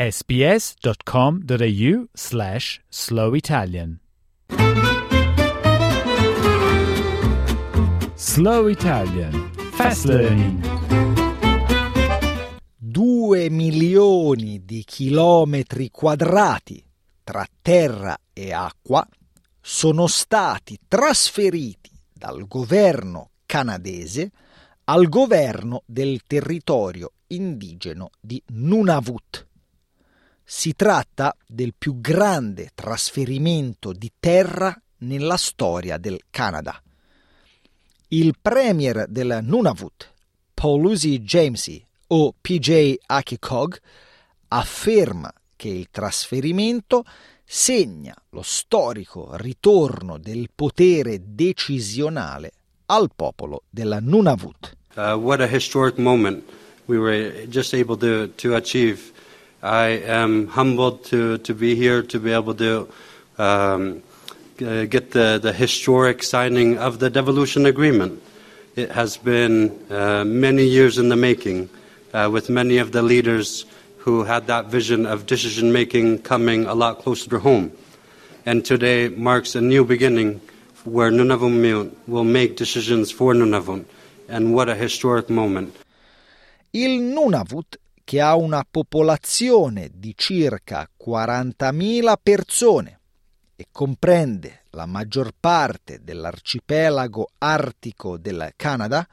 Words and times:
sbs.com.au 0.00 1.94
slash 2.14 2.80
slow 2.88 3.34
Italian. 3.34 4.00
Slow 8.14 8.68
Italian 8.68 9.50
Fast 9.72 10.06
Learning 10.06 10.58
2 12.78 13.50
milioni 13.50 14.64
di 14.64 14.84
chilometri 14.84 15.90
quadrati 15.90 16.82
tra 17.22 17.46
terra 17.60 18.16
e 18.32 18.54
acqua 18.54 19.06
sono 19.60 20.06
stati 20.06 20.78
trasferiti 20.88 21.90
dal 22.10 22.46
governo 22.48 23.32
canadese 23.44 24.30
al 24.84 25.10
governo 25.10 25.82
del 25.84 26.22
territorio 26.26 27.12
indigeno 27.26 28.08
di 28.18 28.42
Nunavut. 28.46 29.48
Si 30.52 30.74
tratta 30.74 31.36
del 31.46 31.74
più 31.78 32.00
grande 32.00 32.70
trasferimento 32.74 33.92
di 33.92 34.10
terra 34.18 34.76
nella 34.98 35.36
storia 35.36 35.96
del 35.96 36.22
Canada. 36.28 36.82
Il 38.08 38.34
premier 38.42 39.06
del 39.06 39.38
Nunavut, 39.42 40.12
Paulusi 40.52 41.20
Jamesy 41.20 41.80
o 42.08 42.34
PJ 42.38 42.96
Akikog, 43.06 43.80
afferma 44.48 45.32
che 45.54 45.68
il 45.68 45.86
trasferimento 45.88 47.04
segna 47.44 48.12
lo 48.30 48.42
storico 48.42 49.36
ritorno 49.36 50.18
del 50.18 50.50
potere 50.52 51.20
decisionale 51.26 52.52
al 52.86 53.08
popolo 53.14 53.62
della 53.70 54.00
Nunavut. 54.00 54.76
Uh, 54.96 55.12
what 55.12 55.40
a 55.40 55.46
historic 55.46 55.96
moment 55.96 56.42
we 56.86 56.98
were 56.98 57.46
just 57.46 57.72
able 57.72 57.96
to, 57.96 58.26
to 58.34 58.56
achieve. 58.56 59.12
I 59.62 59.88
am 59.88 60.46
humbled 60.46 61.04
to, 61.06 61.36
to 61.38 61.54
be 61.54 61.74
here 61.74 62.02
to 62.02 62.18
be 62.18 62.32
able 62.32 62.54
to 62.54 62.88
um, 63.36 64.02
get 64.56 65.10
the, 65.10 65.38
the 65.42 65.52
historic 65.52 66.22
signing 66.22 66.78
of 66.78 66.98
the 66.98 67.10
devolution 67.10 67.66
agreement. 67.66 68.22
It 68.74 68.90
has 68.92 69.18
been 69.18 69.78
uh, 69.90 70.24
many 70.24 70.64
years 70.64 70.96
in 70.96 71.10
the 71.10 71.16
making, 71.16 71.68
uh, 72.14 72.30
with 72.32 72.48
many 72.48 72.78
of 72.78 72.92
the 72.92 73.02
leaders 73.02 73.66
who 73.98 74.24
had 74.24 74.46
that 74.46 74.66
vision 74.66 75.04
of 75.04 75.26
decision 75.26 75.72
making 75.72 76.22
coming 76.22 76.64
a 76.64 76.74
lot 76.74 77.00
closer 77.00 77.28
to 77.28 77.38
home. 77.40 77.70
And 78.46 78.64
today 78.64 79.08
marks 79.08 79.54
a 79.54 79.60
new 79.60 79.84
beginning 79.84 80.40
where 80.84 81.10
Nunavut 81.10 81.92
will 82.06 82.24
make 82.24 82.56
decisions 82.56 83.10
for 83.10 83.34
Nunavut. 83.34 83.84
And 84.26 84.54
what 84.54 84.70
a 84.70 84.74
historic 84.74 85.28
moment. 85.28 85.76
Il 86.72 86.98
Nunavut 86.98 87.76
che 88.10 88.20
ha 88.20 88.34
una 88.34 88.66
popolazione 88.68 89.88
di 89.94 90.14
circa 90.16 90.90
40.000 91.00 92.14
persone 92.20 92.98
e 93.54 93.68
comprende 93.70 94.62
la 94.70 94.86
maggior 94.86 95.30
parte 95.38 96.00
dell'arcipelago 96.02 97.28
artico 97.38 98.18
del 98.18 98.54
Canada, 98.56 99.06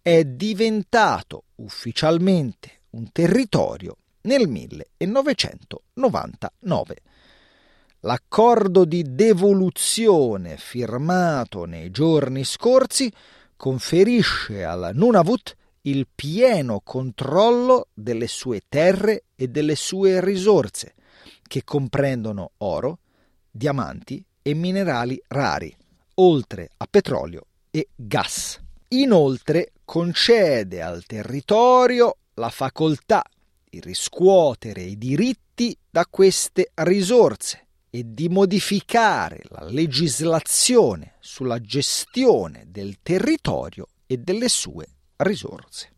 è 0.00 0.22
diventato 0.22 1.46
ufficialmente 1.56 2.82
un 2.90 3.10
territorio 3.10 3.96
nel 4.20 4.46
1999. 4.46 6.96
L'accordo 8.02 8.84
di 8.84 9.16
devoluzione 9.16 10.56
firmato 10.58 11.64
nei 11.64 11.90
giorni 11.90 12.44
scorsi 12.44 13.12
conferisce 13.56 14.62
al 14.62 14.92
Nunavut 14.94 15.56
il 15.82 16.06
pieno 16.12 16.80
controllo 16.80 17.88
delle 17.94 18.26
sue 18.26 18.62
terre 18.68 19.24
e 19.34 19.48
delle 19.48 19.74
sue 19.74 20.20
risorse, 20.20 20.94
che 21.46 21.64
comprendono 21.64 22.52
oro, 22.58 22.98
diamanti 23.50 24.24
e 24.42 24.54
minerali 24.54 25.20
rari, 25.28 25.74
oltre 26.14 26.70
a 26.76 26.86
petrolio 26.90 27.46
e 27.70 27.88
gas. 27.94 28.60
Inoltre 28.88 29.72
concede 29.84 30.82
al 30.82 31.04
territorio 31.04 32.16
la 32.34 32.50
facoltà 32.50 33.22
di 33.68 33.80
riscuotere 33.80 34.82
i 34.82 34.96
diritti 34.96 35.76
da 35.90 36.06
queste 36.06 36.70
risorse 36.74 37.66
e 37.90 38.02
di 38.06 38.28
modificare 38.28 39.40
la 39.48 39.64
legislazione 39.64 41.14
sulla 41.20 41.60
gestione 41.60 42.66
del 42.68 42.98
territorio 43.02 43.88
e 44.06 44.18
delle 44.18 44.48
sue 44.48 44.86
risorse. 45.18 45.90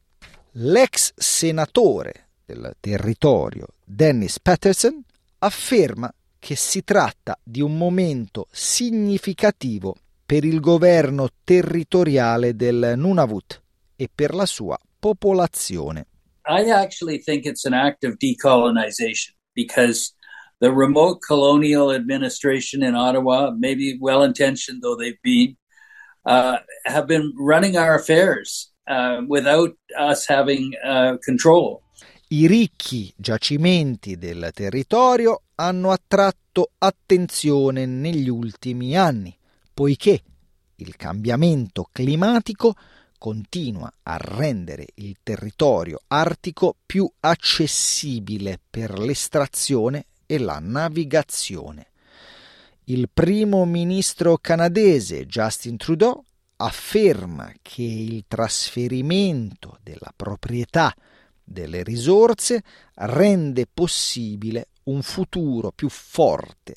L'ex 0.54 1.12
senatore 1.16 2.28
del 2.44 2.74
territorio 2.80 3.68
Dennis 3.84 4.40
Patterson 4.40 5.02
afferma 5.38 6.12
che 6.38 6.56
si 6.56 6.82
tratta 6.82 7.38
di 7.42 7.60
un 7.60 7.76
momento 7.76 8.48
significativo 8.50 9.94
per 10.24 10.44
il 10.44 10.60
governo 10.60 11.28
territoriale 11.44 12.56
del 12.56 12.94
Nunavut 12.96 13.62
e 13.96 14.08
per 14.12 14.34
la 14.34 14.46
sua 14.46 14.78
popolazione. 14.98 16.06
I 16.46 16.70
actually 16.70 17.18
think 17.18 17.44
it's 17.44 17.64
an 17.64 17.74
act 17.74 18.04
of 18.04 18.16
decolonization 18.16 19.34
because 19.52 20.14
the 20.58 20.70
remote 20.70 21.20
colonial 21.20 21.92
administration 21.92 22.82
in 22.82 22.94
Ottawa, 22.94 23.50
maybe 23.56 23.98
well 24.00 24.22
intentioned 24.24 24.82
though 24.82 24.96
they've 24.96 25.20
been, 25.22 25.56
uh, 26.24 26.58
have 26.84 27.06
been 27.06 27.32
running 27.36 27.76
our 27.76 27.94
affairs 27.94 28.70
uh, 28.86 29.24
without 29.26 29.76
us 29.98 30.28
having 30.28 30.74
uh, 30.84 31.18
control. 31.24 31.80
I 32.28 32.46
ricchi 32.46 33.12
giacimenti 33.16 34.16
del 34.16 34.50
territorio 34.54 35.42
hanno 35.56 35.90
attratto 35.90 36.70
attenzione 36.78 37.86
negli 37.86 38.28
ultimi 38.28 38.96
anni, 38.96 39.36
poiché 39.74 40.22
il 40.76 40.96
cambiamento 40.96 41.88
climatico 41.90 42.74
continua 43.18 43.92
a 44.04 44.16
rendere 44.16 44.86
il 44.94 45.16
territorio 45.22 46.00
artico 46.06 46.76
più 46.86 47.10
accessibile 47.20 48.58
per 48.70 48.98
l'estrazione 48.98 50.06
e 50.24 50.38
la 50.38 50.58
navigazione. 50.58 51.88
Il 52.84 53.10
primo 53.12 53.64
ministro 53.66 54.38
canadese 54.38 55.26
Justin 55.26 55.76
Trudeau 55.76 56.24
afferma 56.60 57.52
che 57.62 57.82
il 57.82 58.24
trasferimento 58.28 59.78
della 59.82 60.12
proprietà 60.14 60.94
delle 61.42 61.82
risorse 61.82 62.62
rende 62.94 63.66
possibile 63.72 64.68
un 64.84 65.02
futuro 65.02 65.72
più 65.72 65.88
forte 65.88 66.74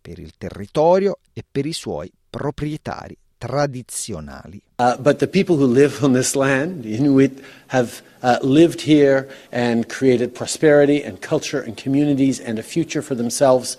per 0.00 0.18
il 0.18 0.32
territorio 0.38 1.18
e 1.32 1.44
per 1.48 1.66
i 1.66 1.72
suoi 1.72 2.10
proprietari 2.28 3.16
tradizionali. 3.38 4.62
Uh, 4.78 4.96
but 4.98 5.18
the 5.18 5.28
people 5.28 5.56
who 5.56 5.66
live 5.66 6.02
on 6.02 6.12
this 6.12 6.34
land, 6.34 6.82
the 6.82 6.96
Inuit, 6.96 7.42
have 7.68 8.02
uh, 8.22 8.38
lived 8.42 8.80
here 8.80 9.28
and 9.50 9.86
created 9.88 10.32
prosperity 10.32 11.02
and 11.04 11.20
culture 11.20 11.62
and 11.62 11.76
communities 11.76 12.40
and 12.40 12.58
a 12.58 12.62
future 12.62 13.02
for 13.02 13.14
themselves 13.14 13.76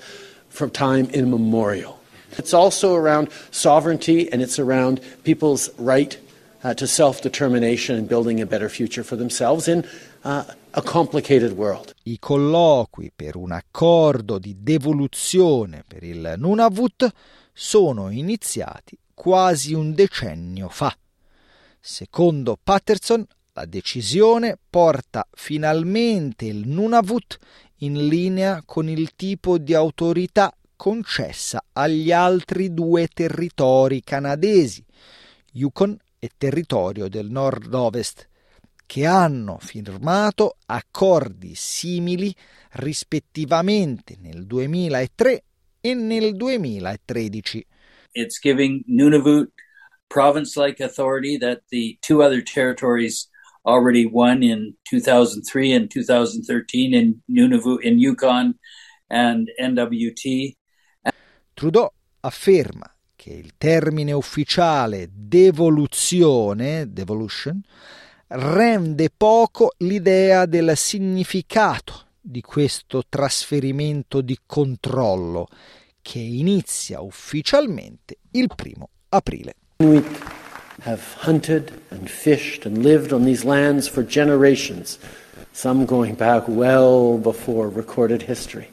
from 0.49 0.69
time 0.69 1.09
immemorial. 1.11 1.97
It's 2.37 2.53
also 2.53 2.95
around 2.95 3.29
sovereignty 3.51 4.31
and 4.31 4.41
it's 4.41 4.59
around 4.59 4.99
people's 5.23 5.71
right 5.77 6.17
uh, 6.63 6.73
to 6.73 6.87
self 6.87 7.21
determination 7.21 7.95
and 7.95 8.07
building 8.07 8.41
a 8.41 8.45
better 8.45 8.69
future 8.69 9.03
for 9.03 9.17
themselves 9.17 9.67
in 9.67 9.85
uh, 10.23 10.43
a 10.73 10.81
complicated 10.81 11.53
world. 11.53 11.93
I 12.03 12.17
colloqui 12.19 13.11
per 13.15 13.35
un 13.35 13.51
accordo 13.51 14.39
di 14.39 14.57
devoluzione 14.59 15.83
per 15.87 16.03
il 16.03 16.35
Nunavut 16.37 17.09
sono 17.53 18.09
iniziati 18.09 18.97
quasi 19.13 19.73
un 19.73 19.93
decennio 19.93 20.69
fa. 20.69 20.95
Secondo 21.79 22.57
Patterson, 22.61 23.25
la 23.53 23.65
decisione 23.65 24.57
porta 24.69 25.27
finalmente 25.31 26.45
il 26.45 26.67
Nunavut 26.67 27.39
in 27.77 28.07
linea 28.07 28.61
con 28.65 28.89
il 28.89 29.15
tipo 29.15 29.57
di 29.57 29.73
autorità 29.73 30.53
concessa 30.77 31.61
agli 31.73 32.11
altri 32.13 32.73
due 32.73 33.07
territori 33.07 34.01
canadesi, 34.01 34.85
Yukon 35.53 35.97
e 36.19 36.29
territorio 36.37 37.09
del 37.09 37.29
nord-ovest, 37.29 38.29
che 38.85 39.05
hanno 39.05 39.57
firmato 39.59 40.55
accordi 40.67 41.53
simili 41.55 42.33
rispettivamente 42.73 44.15
nel 44.21 44.45
2003 44.45 45.43
e 45.81 45.93
nel 45.93 46.35
2013. 46.35 47.65
It's 48.13 48.39
giving 48.41 48.83
Nunavut 48.87 49.51
province-like 50.07 50.81
authority 50.81 51.37
that 51.37 51.63
the 51.69 51.97
two 52.01 52.21
other 52.21 52.41
territories 52.41 53.29
already 53.65 54.05
won 54.05 54.41
in 54.41 54.75
2003 54.85 55.73
and 55.73 55.89
2013 55.89 56.93
in 56.93 57.21
Nunavut, 57.29 57.83
in 57.83 57.99
Yukon 57.99 58.55
and 59.09 59.49
NWT. 59.59 60.56
Trudeau 61.57 61.91
afferma 62.19 62.87
che 63.15 63.31
il 63.31 63.53
termine 63.57 64.11
ufficiale 64.11 65.09
devoluzione, 65.11 66.93
devolution, 66.93 67.59
rende 68.27 69.09
poco 69.09 69.73
l'idea 69.77 70.45
del 70.45 70.77
significato 70.77 72.09
di 72.21 72.41
questo 72.41 73.01
trasferimento 73.09 74.21
di 74.21 74.37
controllo 74.45 75.47
che 75.99 76.19
inizia 76.19 77.01
ufficialmente 77.01 78.17
il 78.33 78.51
primo 78.55 78.89
aprile. 79.09 79.55
Inuit 79.77 80.05
have 80.83 81.01
hunted 81.25 81.71
and 81.89 82.07
fished 82.07 82.67
and 82.67 82.83
lived 82.83 83.11
on 83.11 83.23
these 83.23 83.43
lands 83.43 83.87
for 83.87 84.05
generations, 84.05 84.99
some 85.53 85.85
going 85.85 86.15
back 86.15 86.47
well 86.47 87.17
before 87.17 87.67
recorded 87.67 88.21
history. 88.29 88.69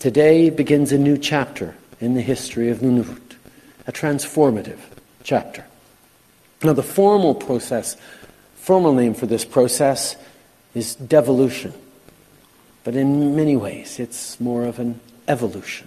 Today 0.00 0.48
begins 0.48 0.92
a 0.92 0.98
new 0.98 1.18
chapter 1.18 1.76
in 2.00 2.14
the 2.14 2.22
history 2.22 2.70
of 2.70 2.78
Nunavut, 2.78 3.36
a 3.86 3.92
transformative 3.92 4.78
chapter. 5.24 5.66
Now, 6.62 6.72
the 6.72 6.82
formal 6.82 7.34
process, 7.34 7.98
formal 8.54 8.94
name 8.94 9.12
for 9.12 9.26
this 9.26 9.44
process 9.44 10.16
is 10.72 10.94
devolution, 10.94 11.74
but 12.82 12.96
in 12.96 13.36
many 13.36 13.58
ways 13.58 14.00
it's 14.00 14.40
more 14.40 14.64
of 14.64 14.78
an 14.78 14.98
evolution. 15.28 15.86